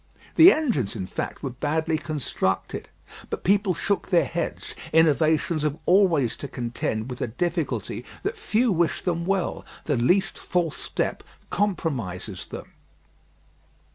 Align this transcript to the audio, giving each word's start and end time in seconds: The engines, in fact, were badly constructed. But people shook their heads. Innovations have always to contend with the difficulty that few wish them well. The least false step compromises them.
The 0.35 0.51
engines, 0.51 0.95
in 0.95 1.05
fact, 1.05 1.43
were 1.43 1.51
badly 1.51 1.95
constructed. 1.99 2.89
But 3.29 3.43
people 3.43 3.75
shook 3.75 4.09
their 4.09 4.25
heads. 4.25 4.73
Innovations 4.91 5.61
have 5.61 5.77
always 5.85 6.35
to 6.37 6.47
contend 6.47 7.07
with 7.11 7.19
the 7.19 7.27
difficulty 7.27 8.03
that 8.23 8.35
few 8.35 8.71
wish 8.71 9.03
them 9.03 9.27
well. 9.27 9.63
The 9.83 9.97
least 9.97 10.39
false 10.39 10.77
step 10.81 11.21
compromises 11.51 12.47
them. 12.47 12.71